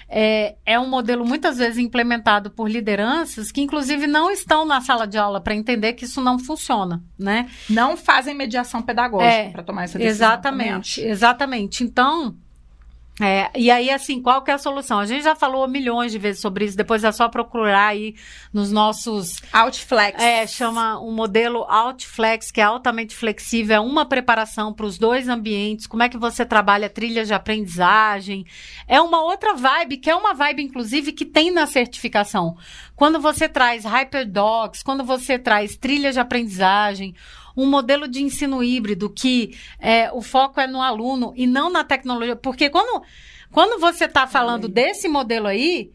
[0.10, 5.06] é, é um modelo muitas vezes implementado por lideranças que, inclusive, não estão na sala
[5.06, 7.48] de aula para entender que isso não funciona, né?
[7.70, 10.28] Não fazem mediação pedagógica É, para tomar essa decisão.
[10.28, 11.84] Exatamente, exatamente.
[11.84, 12.36] Então,
[13.20, 15.00] é, e aí, assim, qual que é a solução?
[15.00, 18.16] A gente já falou milhões de vezes sobre isso, depois é só procurar aí
[18.54, 20.22] nos nossos Outflex.
[20.22, 25.28] é, chama um modelo Outflex, que é altamente flexível, é uma preparação para os dois
[25.28, 28.46] ambientes, como é que você trabalha trilhas de aprendizagem.
[28.88, 32.56] É uma outra vibe, que é uma vibe, inclusive, que tem na certificação.
[33.00, 37.16] Quando você traz HyperDocs, quando você traz trilhas de aprendizagem,
[37.56, 41.82] um modelo de ensino híbrido que é, o foco é no aluno e não na
[41.82, 42.36] tecnologia.
[42.36, 43.02] Porque quando,
[43.54, 45.94] quando você está falando desse modelo aí,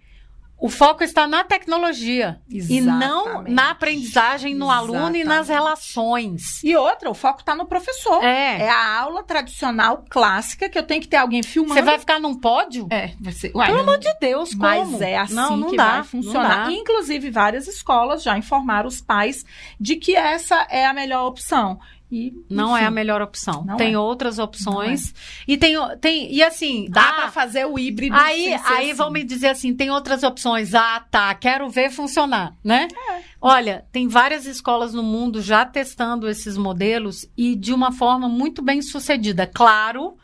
[0.56, 3.50] o foco está na tecnologia e não Exatamente.
[3.52, 5.52] na aprendizagem no aluno e nas Exatamente.
[5.52, 6.62] relações.
[6.64, 8.22] E outra, o foco está no professor.
[8.22, 8.62] É.
[8.62, 11.74] É a aula tradicional clássica que eu tenho que ter alguém filmando.
[11.74, 12.86] Você vai ficar num pódio?
[12.90, 13.52] É, vai ser.
[13.54, 14.62] Uai, Pelo amor de Deus, como?
[14.62, 16.58] Mas é assim não, não que dá, vai funcionar.
[16.58, 16.72] não dá.
[16.72, 19.44] Inclusive, várias escolas já informaram os pais
[19.78, 21.78] de que essa é a melhor opção.
[22.14, 23.66] E, Não é enfim, a melhor opção.
[23.76, 23.98] Tem é.
[23.98, 25.12] outras opções.
[25.48, 26.32] E tem, tem.
[26.32, 26.86] E assim.
[26.88, 28.14] Dá ah, pra fazer o híbrido.
[28.14, 28.94] Aí, aí assim.
[28.94, 30.76] vão me dizer assim, tem outras opções.
[30.76, 32.86] Ah, tá, quero ver funcionar, né?
[33.10, 33.20] É.
[33.40, 38.62] Olha, tem várias escolas no mundo já testando esses modelos e de uma forma muito
[38.62, 39.44] bem sucedida.
[39.44, 40.16] Claro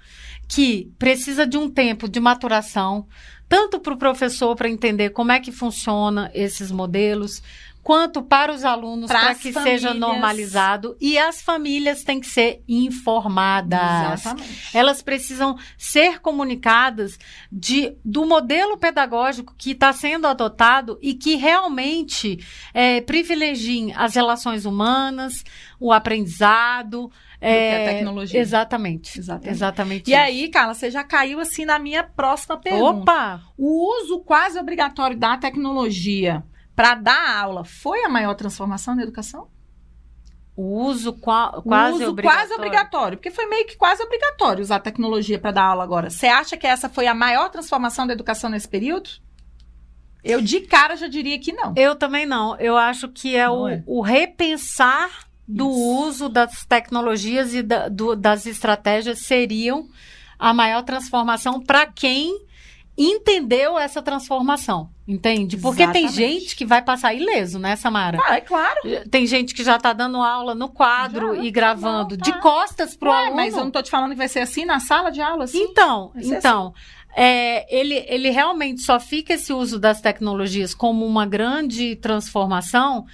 [0.46, 3.07] que precisa de um tempo de maturação,
[3.48, 7.42] tanto para o professor para entender como é que funciona esses modelos,
[7.90, 9.96] quanto para os alunos Para que seja famílias.
[9.96, 14.20] normalizado e as famílias têm que ser informadas.
[14.20, 14.76] Exatamente.
[14.76, 17.18] Elas precisam ser comunicadas
[17.50, 22.38] de, do modelo pedagógico que está sendo adotado e que realmente
[22.72, 25.44] é, privilegiem as relações humanas,
[25.81, 27.11] o aprendizado.
[27.40, 28.38] que a tecnologia.
[28.38, 29.18] Exatamente.
[29.18, 29.50] Exatamente.
[29.50, 30.11] Exatamente.
[30.12, 30.22] E isso.
[30.22, 33.00] aí, Carla, você já caiu assim na minha próxima pergunta.
[33.00, 33.42] Opa!
[33.59, 39.48] O uso quase obrigatório da tecnologia para dar aula foi a maior transformação na educação?
[40.56, 42.48] O uso qua- O quase uso obrigatório.
[42.48, 46.11] quase obrigatório, porque foi meio que quase obrigatório usar tecnologia para dar aula agora.
[46.11, 49.09] Você acha que essa foi a maior transformação da educação nesse período?
[50.22, 51.72] Eu de cara já diria que não.
[51.76, 52.54] Eu também não.
[52.59, 53.83] Eu acho que é, o, é?
[53.87, 55.09] o repensar
[55.48, 55.78] do Isso.
[55.80, 59.88] uso das tecnologias e da- do- das estratégias seriam
[60.38, 62.46] a maior transformação para quem
[62.98, 64.90] entendeu essa transformação.
[65.11, 65.57] Entende?
[65.57, 66.14] Porque tem Exatamente.
[66.14, 68.16] gente que vai passar ileso, né, Samara?
[68.25, 68.81] Ah, é claro.
[69.11, 72.31] Tem gente que já está dando aula no quadro Já, e tá gravando bom, de
[72.31, 72.38] tá.
[72.38, 73.35] costas pro Ué, aluno.
[73.35, 75.59] mas eu não tô te falando que vai ser assim na sala de aula, assim?
[75.62, 76.73] Então, então,
[77.16, 83.05] é, ele, ele realmente só fica esse uso das tecnologias como uma grande transformação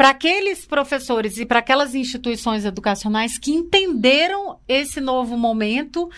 [0.00, 6.08] para aqueles professores e para aquelas instituições educacionais que entenderam esse novo momento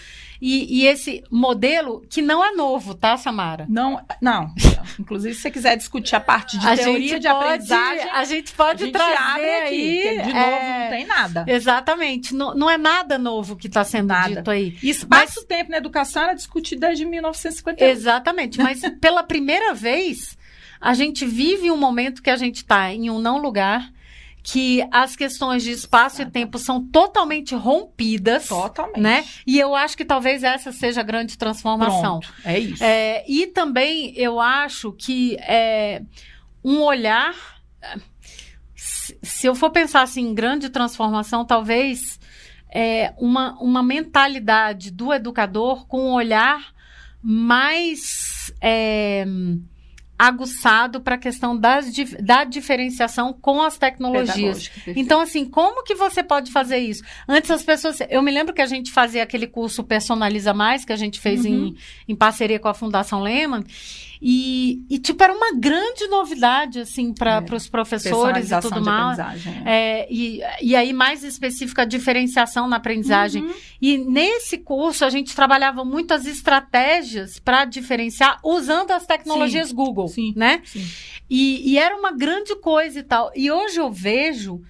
[0.41, 3.67] e, e esse modelo que não é novo, tá, Samara?
[3.69, 4.55] Não, não.
[5.01, 8.53] Inclusive, se você quiser discutir a parte de a teoria de pode, aprendizagem, a gente
[8.53, 10.01] a pode gente trazer abre aqui.
[10.01, 11.45] de é, novo, não tem nada.
[11.49, 14.37] Exatamente, não, não é nada novo que está sendo Nada.
[14.37, 14.79] dito aí.
[14.81, 17.89] E espaço-tempo na educação era discutido desde 1951.
[17.89, 20.41] Exatamente, mas pela primeira vez
[20.83, 23.89] a gente vive um momento que a gente está em um não lugar,
[24.43, 29.01] que as questões de espaço e tempo são totalmente rompidas, Totalmente.
[29.01, 29.25] né?
[29.47, 32.19] E eu acho que talvez essa seja a grande transformação.
[32.19, 32.83] Pronto, é isso.
[32.83, 36.03] É, e também eu acho que é,
[36.65, 37.37] um olhar.
[38.75, 42.19] Se se eu for pensar assim, em grande transformação, talvez
[42.69, 46.73] é, uma, uma mentalidade do educador com um olhar
[47.23, 49.25] mais é,
[50.23, 51.87] aguçado para a questão das,
[52.21, 54.71] da diferenciação com as tecnologias.
[54.87, 57.03] Então, assim, como que você pode fazer isso?
[57.27, 57.99] Antes as pessoas.
[58.09, 61.45] Eu me lembro que a gente fazia aquele curso Personaliza Mais, que a gente fez
[61.45, 61.75] Uhum.
[62.07, 63.65] em, em parceria com a Fundação Lehman.
[64.25, 67.55] E, e, tipo, era uma grande novidade, assim, para É.
[67.57, 69.19] os professores e tudo mais.
[69.19, 69.63] é.
[69.67, 73.43] É, e, e aí, mais específica, a diferenciação na aprendizagem.
[73.43, 73.55] Uhum.
[73.81, 80.07] E nesse curso, a gente trabalhava muito as estratégias para diferenciar usando as tecnologias Google,
[80.07, 80.33] Sim.
[80.37, 80.63] né?
[80.65, 80.87] Sim.
[81.29, 83.33] E, e era uma grande coisa e tal.
[83.35, 84.63] E hoje eu vejo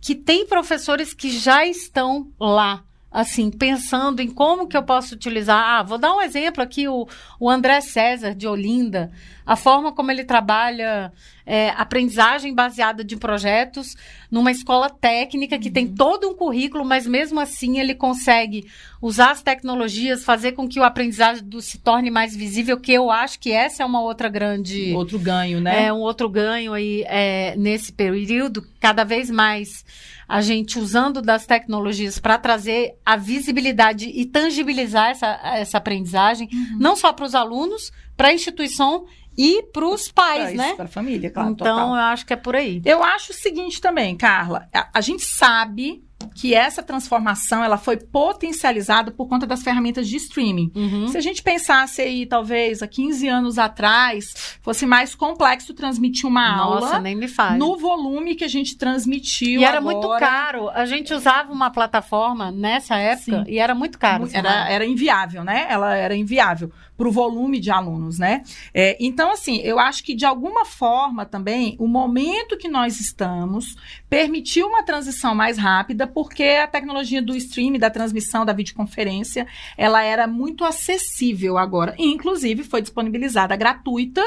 [0.00, 2.82] que tem professores que já estão lá,
[3.16, 5.58] assim, pensando em como que eu posso utilizar.
[5.58, 7.08] Ah, vou dar um exemplo aqui, o,
[7.40, 9.10] o André César, de Olinda,
[9.46, 11.10] a forma como ele trabalha
[11.46, 13.96] é, aprendizagem baseada de projetos
[14.28, 18.66] numa escola técnica que tem todo um currículo, mas mesmo assim ele consegue
[19.00, 23.38] usar as tecnologias, fazer com que o aprendizado se torne mais visível, que eu acho
[23.38, 25.86] que essa é uma outra grande Outro ganho, né?
[25.86, 29.84] é um outro ganho aí é, nesse período, cada vez mais
[30.28, 36.78] a gente usando das tecnologias para trazer a visibilidade e tangibilizar essa, essa aprendizagem, uhum.
[36.80, 39.04] não só para os alunos, para a instituição
[39.36, 40.74] e para os pais, né?
[40.74, 41.50] Para a família, claro.
[41.50, 41.88] Então, total.
[41.90, 42.80] eu acho que é por aí.
[42.84, 44.68] Eu acho o seguinte também, Carla.
[44.72, 46.02] A, a gente sabe
[46.34, 50.72] que essa transformação ela foi potencializada por conta das ferramentas de streaming.
[50.74, 51.08] Uhum.
[51.08, 56.56] Se a gente pensasse aí, talvez, há 15 anos atrás, fosse mais complexo transmitir uma
[56.56, 57.58] Nossa, aula nem me fale.
[57.58, 59.94] no volume que a gente transmitiu E era agora.
[59.96, 60.68] muito caro.
[60.70, 63.50] A gente usava uma plataforma nessa época Sim.
[63.50, 64.28] e era muito caro.
[64.32, 65.66] Era, era inviável, né?
[65.68, 68.42] Ela era inviável para o volume de alunos, né?
[68.72, 73.76] É, então, assim, eu acho que de alguma forma também o momento que nós estamos
[74.08, 80.02] permitiu uma transição mais rápida, porque a tecnologia do streaming, da transmissão, da videoconferência, ela
[80.02, 81.94] era muito acessível agora.
[81.98, 84.22] Inclusive, foi disponibilizada gratuita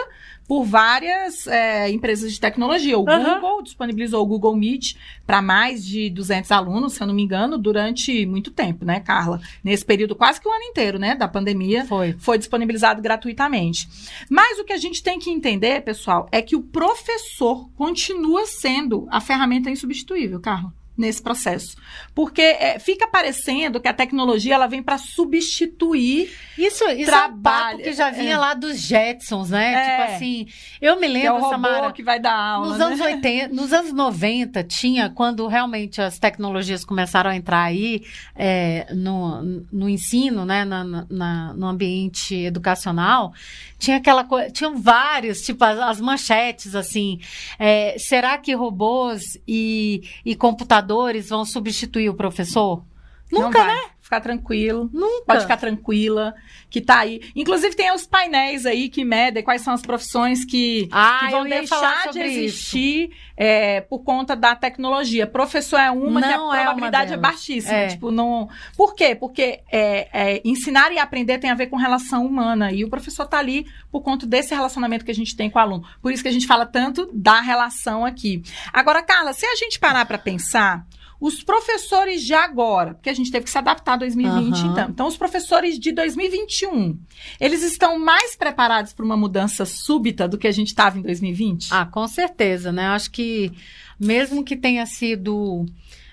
[0.50, 2.98] por várias é, empresas de tecnologia.
[2.98, 3.36] O uhum.
[3.36, 7.56] Google disponibilizou o Google Meet para mais de 200 alunos, se eu não me engano,
[7.56, 9.40] durante muito tempo, né, Carla?
[9.64, 13.88] Nesse período, quase que um ano inteiro, né, da pandemia, foi, foi disponibilizado gratuitamente.
[14.28, 19.08] Mas o que a gente tem que entender, pessoal, é que o professor continua sendo
[19.12, 21.78] a ferramenta insubstituível, Carla nesse processo.
[22.14, 27.80] Porque é, fica parecendo que a tecnologia ela vem para substituir isso, isso trabalho.
[27.80, 28.38] É um que já vinha é.
[28.38, 29.74] lá dos Jetsons, né?
[29.74, 29.90] É.
[29.90, 30.48] Tipo assim,
[30.82, 32.86] eu me lembro, que é o Samara, que vai dar aula, nos né?
[32.86, 38.04] anos 80, nos anos 90 tinha quando realmente as tecnologias começaram a entrar aí
[38.36, 43.34] é, no, no ensino, né, na, na, no ambiente educacional,
[43.80, 47.20] tinha aquela coisa, tinham vários, tipo as, as manchetes assim,
[47.58, 52.84] é, será que robôs e, e computadores computadores vão substituir o professor?
[53.32, 53.80] Nunca, né?
[54.02, 54.90] Ficar tranquilo.
[54.92, 55.26] Nunca.
[55.28, 56.34] Pode ficar tranquila,
[56.68, 57.22] que tá aí.
[57.36, 61.44] Inclusive, tem os painéis aí que medem quais são as profissões que, ah, que vão
[61.44, 65.28] deixar de existir é, por conta da tecnologia.
[65.28, 67.76] Professor é uma não que a probabilidade é, é baixíssima.
[67.76, 67.88] É.
[67.90, 68.50] Tipo, não...
[68.76, 69.14] Por quê?
[69.14, 72.72] Porque é, é, ensinar e aprender tem a ver com relação humana.
[72.72, 75.62] E o professor tá ali por conta desse relacionamento que a gente tem com o
[75.62, 75.86] aluno.
[76.02, 78.42] Por isso que a gente fala tanto da relação aqui.
[78.74, 80.84] Agora, Carla, se a gente parar para pensar
[81.20, 84.72] os professores de agora, porque a gente teve que se adaptar a 2020, uhum.
[84.72, 84.90] então.
[84.90, 86.98] Então, os professores de 2021,
[87.40, 91.70] eles estão mais preparados para uma mudança súbita do que a gente estava em 2020?
[91.72, 92.88] Ah, com certeza, né?
[92.88, 93.52] Acho que
[94.00, 95.66] mesmo que tenha sido.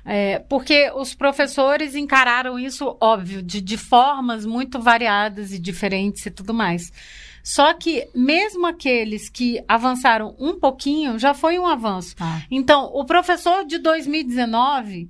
[0.05, 6.31] É, porque os professores encararam isso, óbvio, de, de formas muito variadas e diferentes e
[6.31, 6.92] tudo mais.
[7.46, 12.16] Só que mesmo aqueles que avançaram um pouquinho, já foi um avanço.
[12.18, 12.42] Ah.
[12.50, 15.09] Então, o professor de 2019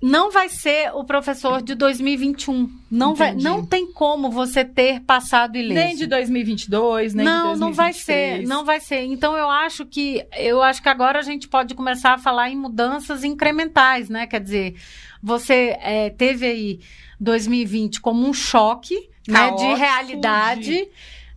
[0.00, 2.70] não vai ser o professor de 2021.
[2.90, 5.78] Não, vai, não tem como você ter passado ileso.
[5.78, 7.60] Nem de 2022, nem não, de 2023.
[7.60, 9.04] Não, vai ser, não vai ser.
[9.04, 12.56] Então eu acho que eu acho que agora a gente pode começar a falar em
[12.56, 14.26] mudanças incrementais, né?
[14.26, 14.74] Quer dizer,
[15.22, 16.80] você é, teve aí
[17.20, 20.62] 2020 como um choque né, de realidade.
[20.62, 20.88] De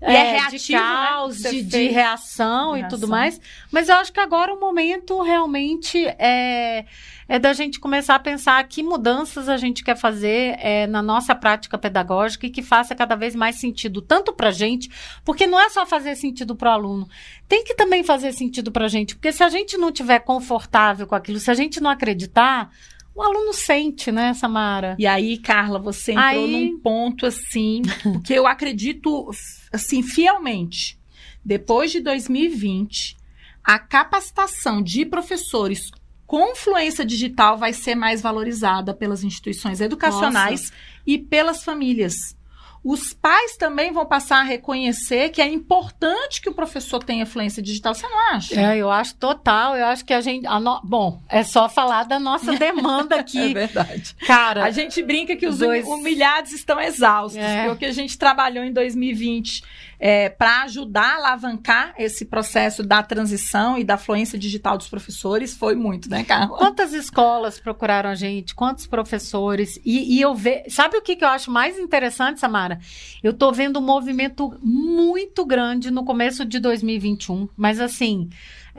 [0.02, 1.50] é, é reativo, de caos, né?
[1.50, 3.40] de, de, reação, reação e tudo mais.
[3.70, 6.86] Mas eu acho que agora o momento realmente é,
[7.28, 11.36] é da gente começar a pensar que mudanças a gente quer fazer é, na nossa
[11.36, 14.90] prática pedagógica e que faça cada vez mais sentido, tanto para a gente,
[15.26, 17.10] porque não é só fazer sentido para o aluno,
[17.48, 21.06] tem que também fazer sentido para a gente, porque se a gente não tiver confortável
[21.06, 22.72] com aquilo, se a gente não acreditar,
[23.16, 24.96] o aluno sente, né, Samara?
[24.98, 26.52] E aí, Carla, você entrou aí...
[26.52, 29.30] num ponto assim, porque eu acredito
[29.72, 30.98] assim fielmente.
[31.44, 33.18] Depois de 2020,
[33.64, 35.92] a capacitação de professores
[36.26, 40.74] com fluência digital vai ser mais valorizada pelas instituições educacionais Nossa.
[41.06, 42.38] e pelas famílias
[42.84, 47.62] os pais também vão passar a reconhecer que é importante que o professor tenha fluência
[47.62, 47.94] digital.
[47.94, 48.60] Você não acha?
[48.60, 49.76] É, eu acho total.
[49.76, 50.48] Eu acho que a gente.
[50.48, 50.80] A no...
[50.84, 53.40] Bom, é só falar da nossa demanda aqui.
[53.52, 54.16] é verdade.
[54.26, 54.64] Cara.
[54.64, 55.86] A gente brinca que os dois...
[55.86, 57.64] humilhados estão exaustos, é.
[57.64, 59.64] porque o que a gente trabalhou em 2020
[60.00, 65.56] é, para ajudar a alavancar esse processo da transição e da fluência digital dos professores
[65.56, 66.58] foi muito, né, Carla?
[66.58, 68.56] Quantas escolas procuraram a gente?
[68.56, 69.80] Quantos professores?
[69.84, 70.64] E, e eu vejo.
[70.70, 72.80] Sabe o que, que eu acho mais interessante, Samara?
[73.22, 78.30] Eu tô vendo um movimento muito grande no começo de 2021, mas assim.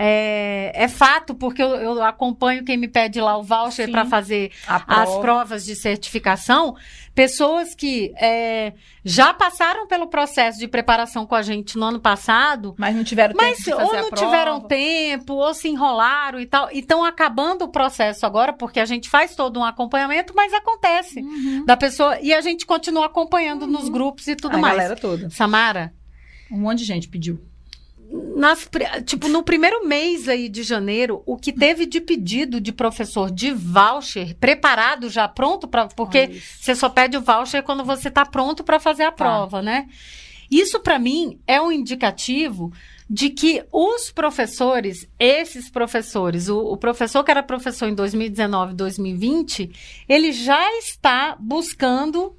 [0.03, 4.51] É, é, fato, porque eu, eu, acompanho quem me pede lá o voucher para fazer
[4.65, 5.03] prova.
[5.03, 6.75] as provas de certificação.
[7.15, 8.73] Pessoas que é,
[9.05, 12.75] já passaram pelo processo de preparação com a gente no ano passado.
[12.79, 16.47] Mas não tiveram mas, tempo de fazer ou não tiveram tempo, ou se enrolaram e
[16.47, 16.71] tal.
[16.73, 21.21] E estão acabando o processo agora, porque a gente faz todo um acompanhamento, mas acontece
[21.21, 21.67] uhum.
[21.67, 22.19] da pessoa.
[22.23, 23.73] E a gente continua acompanhando uhum.
[23.73, 24.75] nos grupos e tudo a mais.
[24.77, 25.29] A galera toda.
[25.29, 25.93] Samara?
[26.51, 27.50] Um monte de gente pediu
[28.11, 28.69] nas,
[29.05, 33.53] tipo, no primeiro mês aí de janeiro, o que teve de pedido de professor de
[33.53, 38.65] voucher preparado já pronto para porque você só pede o voucher quando você está pronto
[38.65, 39.25] para fazer a tá.
[39.25, 39.87] prova, né?
[40.51, 42.73] Isso para mim é um indicativo
[43.09, 49.71] de que os professores, esses professores, o, o, professor que era professor em 2019, 2020,
[50.09, 52.37] ele já está buscando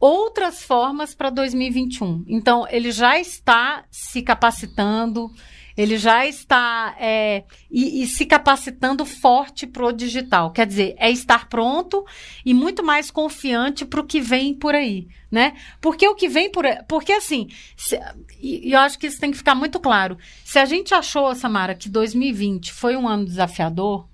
[0.00, 2.24] outras formas para 2021.
[2.26, 5.30] Então, ele já está se capacitando,
[5.76, 10.50] ele já está é, e, e, se capacitando forte para o digital.
[10.50, 12.04] Quer dizer, é estar pronto
[12.44, 15.54] e muito mais confiante para o que vem por aí, né?
[15.80, 17.96] Porque o que vem por aí, porque assim, se,
[18.40, 20.18] e, e eu acho que isso tem que ficar muito claro.
[20.44, 24.08] Se a gente achou, Samara, que 2020 foi um ano desafiador,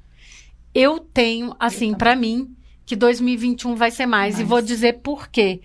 [0.74, 2.54] eu tenho, assim, para mim,
[2.86, 4.38] que 2021 vai ser mais.
[4.38, 5.60] E vou dizer por quê.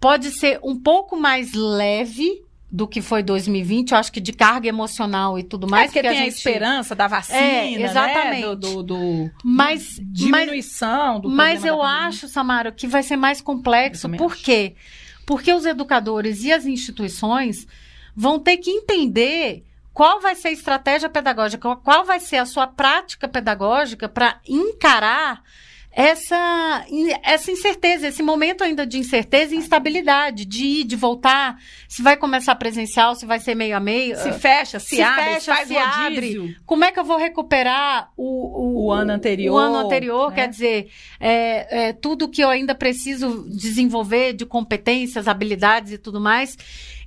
[0.00, 2.44] Pode ser um pouco mais leve
[2.74, 5.84] do que foi 2020, eu acho que de carga emocional e tudo mais.
[5.84, 6.24] É porque tem a, gente...
[6.24, 8.40] a esperança da vacina, é, exatamente.
[8.40, 8.56] Né?
[8.56, 13.40] Do, do, do, mas, diminuição mas, do Mas eu acho, Samara, que vai ser mais
[13.40, 14.08] complexo.
[14.10, 14.42] Por acho.
[14.42, 14.74] quê?
[15.24, 17.64] Porque os educadores e as instituições
[18.16, 22.66] vão ter que entender qual vai ser a estratégia pedagógica, qual vai ser a sua
[22.66, 25.44] prática pedagógica para encarar
[25.96, 26.84] essa,
[27.22, 31.56] essa incerteza, esse momento ainda de incerteza e instabilidade, de ir, de voltar,
[31.88, 34.16] se vai começar presencial, se vai ser meio a meio.
[34.16, 36.56] Se fecha, se, se abre, fecha, faz se abre.
[36.66, 39.54] Como é que eu vou recuperar o, o, o ano anterior?
[39.54, 40.34] O ano anterior, né?
[40.34, 40.90] quer dizer,
[41.20, 46.58] é, é, tudo que eu ainda preciso desenvolver de competências, habilidades e tudo mais.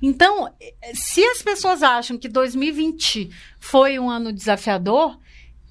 [0.02, 0.50] Então,
[0.94, 3.30] se as pessoas acham que 2020
[3.60, 5.18] foi um ano desafiador,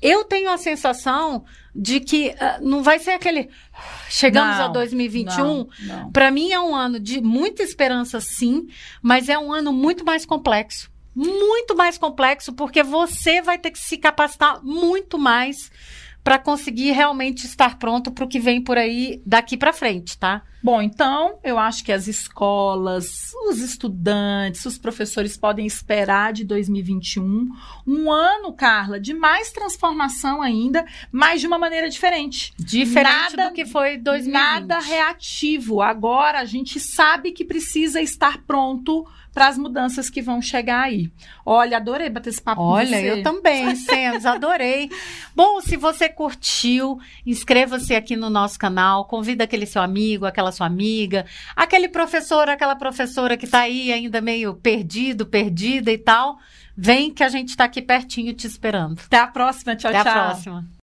[0.01, 1.45] eu tenho a sensação
[1.75, 3.49] de que uh, não vai ser aquele.
[4.09, 5.69] Chegamos não, a 2021.
[6.13, 8.67] Para mim é um ano de muita esperança, sim,
[9.03, 10.91] mas é um ano muito mais complexo.
[11.15, 15.71] Muito mais complexo, porque você vai ter que se capacitar muito mais
[16.27, 20.43] para conseguir realmente estar pronto para o que vem por aí daqui para frente, tá?
[20.61, 27.49] Bom, então eu acho que as escolas, os estudantes, os professores podem esperar de 2021
[27.87, 32.53] um ano, Carla, de mais transformação ainda, mas de uma maneira diferente.
[32.59, 34.33] Diferente nada, do que foi 2020.
[34.33, 35.81] Nada reativo.
[35.81, 39.07] Agora a gente sabe que precisa estar pronto
[39.37, 41.13] para as mudanças que vão chegar aí.
[41.45, 44.91] Olha, adorei bater esse papo Olha, eu também, Sens, adorei.
[45.35, 50.67] Bom, se você curtiu, inscreva-se aqui no nosso canal, convida aquele seu amigo, aquela sua
[50.67, 56.39] amiga, aquele professor, aquela professora que está aí ainda meio perdido, perdida e tal.
[56.75, 59.03] Vem que a gente está aqui pertinho te esperando.
[59.05, 59.77] Até a próxima.
[59.77, 60.13] Tchau, Até tchau.
[60.13, 60.67] Até a próxima.